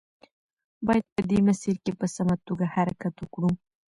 باید 0.87 1.05
په 1.15 1.21
دې 1.29 1.39
مسیر 1.47 1.75
کې 1.83 1.91
په 1.99 2.05
سمه 2.15 2.35
توګه 2.47 2.65
حرکت 2.75 3.13
وکړو. 3.19 3.51